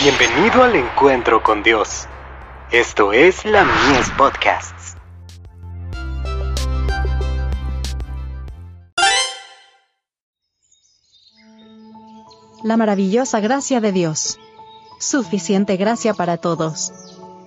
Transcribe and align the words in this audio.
Bienvenido 0.00 0.62
al 0.62 0.76
encuentro 0.76 1.42
con 1.42 1.64
Dios. 1.64 2.06
Esto 2.70 3.12
es 3.12 3.44
la 3.44 3.64
Mies 3.64 4.08
Podcasts. 4.16 4.96
La 12.62 12.76
maravillosa 12.76 13.40
gracia 13.40 13.80
de 13.80 13.90
Dios. 13.90 14.38
Suficiente 15.00 15.76
gracia 15.76 16.14
para 16.14 16.36
todos. 16.36 16.92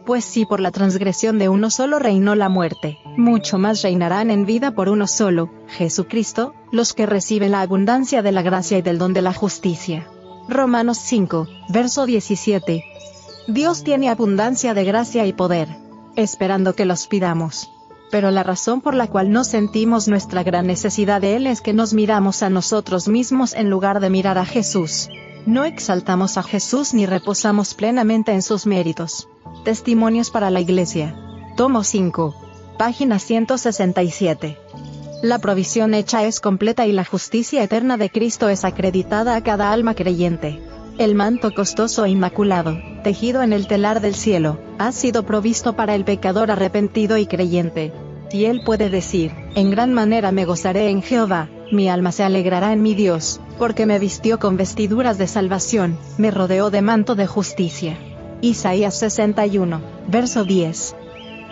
Pues 0.05 0.25
si 0.25 0.45
por 0.45 0.59
la 0.59 0.71
transgresión 0.71 1.39
de 1.39 1.47
uno 1.47 1.69
solo 1.69 1.99
reinó 1.99 2.35
la 2.35 2.49
muerte, 2.49 2.97
mucho 3.15 3.59
más 3.59 3.81
reinarán 3.81 4.29
en 4.29 4.45
vida 4.45 4.71
por 4.71 4.89
uno 4.89 5.07
solo, 5.07 5.49
Jesucristo, 5.69 6.53
los 6.73 6.91
que 6.91 7.05
reciben 7.05 7.51
la 7.51 7.61
abundancia 7.61 8.21
de 8.21 8.33
la 8.33 8.41
gracia 8.41 8.77
y 8.77 8.81
del 8.81 8.97
don 8.97 9.13
de 9.13 9.21
la 9.21 9.33
justicia. 9.33 10.05
Romanos 10.51 10.97
5, 10.97 11.47
verso 11.69 12.05
17. 12.05 12.83
Dios 13.47 13.83
tiene 13.83 14.09
abundancia 14.09 14.73
de 14.73 14.83
gracia 14.83 15.25
y 15.25 15.31
poder, 15.31 15.69
esperando 16.17 16.75
que 16.75 16.83
los 16.83 17.07
pidamos. 17.07 17.71
Pero 18.11 18.31
la 18.31 18.43
razón 18.43 18.81
por 18.81 18.93
la 18.93 19.07
cual 19.07 19.31
no 19.31 19.45
sentimos 19.45 20.09
nuestra 20.09 20.43
gran 20.43 20.67
necesidad 20.67 21.21
de 21.21 21.37
Él 21.37 21.47
es 21.47 21.61
que 21.61 21.71
nos 21.71 21.93
miramos 21.93 22.43
a 22.43 22.49
nosotros 22.49 23.07
mismos 23.07 23.53
en 23.53 23.69
lugar 23.69 24.01
de 24.01 24.09
mirar 24.09 24.37
a 24.37 24.45
Jesús. 24.45 25.07
No 25.45 25.63
exaltamos 25.63 26.37
a 26.37 26.43
Jesús 26.43 26.93
ni 26.93 27.05
reposamos 27.05 27.73
plenamente 27.73 28.33
en 28.33 28.41
sus 28.41 28.67
méritos. 28.67 29.29
Testimonios 29.63 30.31
para 30.31 30.49
la 30.51 30.59
Iglesia. 30.59 31.15
Tomo 31.55 31.85
5. 31.85 32.35
Página 32.77 33.19
167. 33.19 34.57
La 35.21 35.37
provisión 35.37 35.93
hecha 35.93 36.23
es 36.23 36.39
completa 36.39 36.87
y 36.87 36.91
la 36.93 37.05
justicia 37.05 37.61
eterna 37.61 37.95
de 37.95 38.09
Cristo 38.09 38.49
es 38.49 38.65
acreditada 38.65 39.35
a 39.35 39.43
cada 39.43 39.71
alma 39.71 39.93
creyente. 39.93 40.59
El 40.97 41.13
manto 41.13 41.53
costoso 41.53 42.05
e 42.05 42.09
inmaculado, 42.09 42.79
tejido 43.03 43.43
en 43.43 43.53
el 43.53 43.67
telar 43.67 44.01
del 44.01 44.15
cielo, 44.15 44.57
ha 44.79 44.91
sido 44.91 45.21
provisto 45.23 45.75
para 45.75 45.93
el 45.93 46.05
pecador 46.05 46.49
arrepentido 46.49 47.17
y 47.17 47.27
creyente. 47.27 47.93
Y 48.31 48.45
él 48.45 48.61
puede 48.65 48.89
decir, 48.89 49.31
en 49.53 49.69
gran 49.69 49.93
manera 49.93 50.31
me 50.31 50.45
gozaré 50.45 50.89
en 50.89 51.03
Jehová, 51.03 51.49
mi 51.71 51.87
alma 51.87 52.11
se 52.11 52.23
alegrará 52.23 52.73
en 52.73 52.81
mi 52.81 52.95
Dios, 52.95 53.39
porque 53.59 53.85
me 53.85 53.99
vistió 53.99 54.39
con 54.39 54.57
vestiduras 54.57 55.19
de 55.19 55.27
salvación, 55.27 55.99
me 56.17 56.31
rodeó 56.31 56.71
de 56.71 56.81
manto 56.81 57.13
de 57.13 57.27
justicia. 57.27 57.95
Isaías 58.41 58.97
61, 58.97 59.81
verso 60.07 60.45
10 60.45 60.95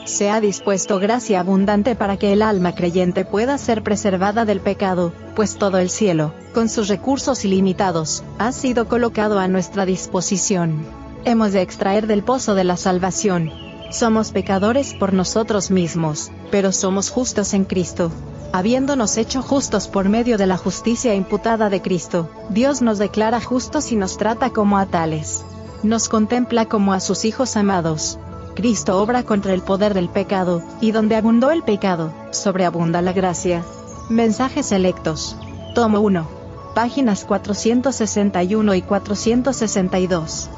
se 0.10 0.30
ha 0.30 0.42
dispuesto 0.42 1.00
gracia 1.00 1.40
abundante 1.40 1.96
para 1.96 2.18
que 2.18 2.34
el 2.34 2.42
alma 2.42 2.76
creyente 2.76 3.26
pueda 3.26 3.58
ser 3.58 3.84
preservada 3.84 4.44
del 4.44 4.60
pecado, 4.60 5.14
pues 5.36 5.56
todo 5.56 5.78
el 5.78 5.90
cielo, 5.90 6.34
con 6.54 6.68
sus 6.68 6.88
recursos 6.88 7.46
ilimitados, 7.46 8.24
ha 8.38 8.52
sido 8.52 8.88
colocado 8.88 9.40
a 9.40 9.48
nuestra 9.48 9.86
disposición. 9.86 10.86
Hemos 11.26 11.54
de 11.54 11.62
extraer 11.62 12.08
del 12.08 12.24
pozo 12.24 12.56
de 12.56 12.64
la 12.64 12.76
salvación. 12.76 13.52
Somos 13.92 14.32
pecadores 14.32 14.94
por 14.94 15.14
nosotros 15.14 15.72
mismos, 15.72 16.32
pero 16.52 16.72
somos 16.72 17.10
justos 17.10 17.54
en 17.54 17.66
Cristo. 17.66 18.12
Habiéndonos 18.52 19.18
hecho 19.18 19.42
justos 19.42 19.88
por 19.88 20.10
medio 20.10 20.38
de 20.38 20.48
la 20.48 20.58
justicia 20.58 21.14
imputada 21.14 21.70
de 21.70 21.82
Cristo, 21.82 22.30
Dios 22.50 22.82
nos 22.82 22.98
declara 22.98 23.42
justos 23.42 23.92
y 23.92 23.96
nos 23.96 24.18
trata 24.18 24.50
como 24.50 24.78
a 24.78 24.88
tales. 24.88 25.44
Nos 25.84 26.10
contempla 26.10 26.66
como 26.66 26.94
a 26.94 27.00
sus 27.00 27.26
hijos 27.26 27.56
amados, 27.56 28.18
Cristo 28.60 29.02
obra 29.02 29.24
contra 29.24 29.54
el 29.54 29.62
poder 29.62 29.94
del 29.94 30.10
pecado, 30.10 30.62
y 30.82 30.92
donde 30.92 31.16
abundó 31.16 31.50
el 31.50 31.64
pecado, 31.64 32.12
sobreabunda 32.32 33.02
la 33.02 33.14
gracia. 33.14 33.64
Mensajes 34.10 34.66
selectos. 34.66 35.38
Tomo 35.74 36.02
1. 36.02 36.28
Páginas 36.76 37.24
461 37.24 38.76
y 38.76 38.82
462. 38.82 40.50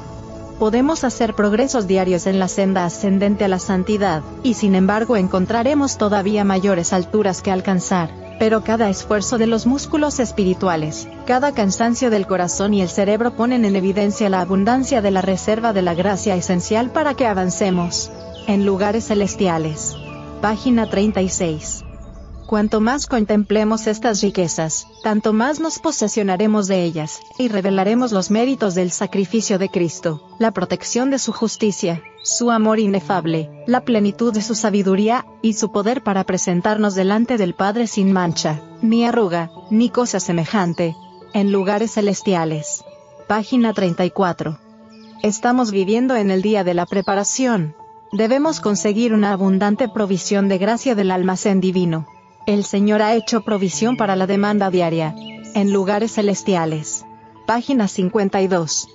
Podemos 0.58 1.04
hacer 1.04 1.34
progresos 1.34 1.86
diarios 1.86 2.26
en 2.26 2.40
la 2.40 2.48
senda 2.48 2.84
ascendente 2.84 3.44
a 3.44 3.48
la 3.48 3.60
santidad, 3.60 4.22
y 4.42 4.54
sin 4.54 4.74
embargo 4.74 5.16
encontraremos 5.16 5.96
todavía 5.96 6.42
mayores 6.42 6.92
alturas 6.92 7.40
que 7.40 7.52
alcanzar 7.52 8.21
pero 8.42 8.64
cada 8.64 8.90
esfuerzo 8.90 9.38
de 9.38 9.46
los 9.46 9.66
músculos 9.66 10.18
espirituales, 10.18 11.06
cada 11.26 11.54
cansancio 11.54 12.10
del 12.10 12.26
corazón 12.26 12.74
y 12.74 12.82
el 12.82 12.88
cerebro 12.88 13.36
ponen 13.36 13.64
en 13.64 13.76
evidencia 13.76 14.28
la 14.28 14.40
abundancia 14.40 15.00
de 15.00 15.12
la 15.12 15.22
reserva 15.22 15.72
de 15.72 15.82
la 15.82 15.94
gracia 15.94 16.34
esencial 16.34 16.90
para 16.90 17.14
que 17.14 17.24
avancemos 17.24 18.10
en 18.48 18.66
lugares 18.66 19.06
celestiales. 19.06 19.94
Página 20.40 20.90
36. 20.90 21.84
Cuanto 22.52 22.82
más 22.82 23.06
contemplemos 23.06 23.86
estas 23.86 24.20
riquezas, 24.20 24.86
tanto 25.02 25.32
más 25.32 25.58
nos 25.58 25.78
posesionaremos 25.78 26.66
de 26.66 26.84
ellas, 26.84 27.22
y 27.38 27.48
revelaremos 27.48 28.12
los 28.12 28.30
méritos 28.30 28.74
del 28.74 28.90
sacrificio 28.90 29.58
de 29.58 29.70
Cristo, 29.70 30.28
la 30.38 30.50
protección 30.50 31.10
de 31.10 31.18
su 31.18 31.32
justicia, 31.32 32.02
su 32.22 32.50
amor 32.50 32.78
inefable, 32.78 33.48
la 33.66 33.86
plenitud 33.86 34.34
de 34.34 34.42
su 34.42 34.54
sabiduría, 34.54 35.24
y 35.40 35.54
su 35.54 35.72
poder 35.72 36.02
para 36.02 36.24
presentarnos 36.24 36.94
delante 36.94 37.38
del 37.38 37.54
Padre 37.54 37.86
sin 37.86 38.12
mancha, 38.12 38.60
ni 38.82 39.06
arruga, 39.06 39.50
ni 39.70 39.88
cosa 39.88 40.20
semejante, 40.20 40.94
en 41.32 41.52
lugares 41.52 41.92
celestiales. 41.92 42.84
Página 43.28 43.72
34. 43.72 44.58
Estamos 45.22 45.70
viviendo 45.70 46.16
en 46.16 46.30
el 46.30 46.42
día 46.42 46.64
de 46.64 46.74
la 46.74 46.84
preparación. 46.84 47.74
Debemos 48.12 48.60
conseguir 48.60 49.14
una 49.14 49.32
abundante 49.32 49.88
provisión 49.88 50.48
de 50.48 50.58
gracia 50.58 50.94
del 50.94 51.12
almacén 51.12 51.62
divino. 51.62 52.06
El 52.52 52.64
Señor 52.64 53.00
ha 53.00 53.14
hecho 53.14 53.40
provisión 53.40 53.96
para 53.96 54.14
la 54.14 54.26
demanda 54.26 54.68
diaria. 54.68 55.14
En 55.54 55.72
lugares 55.72 56.12
celestiales. 56.12 57.06
Página 57.46 57.88
52. 57.88 58.88